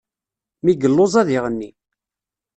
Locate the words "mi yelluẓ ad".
0.63-1.29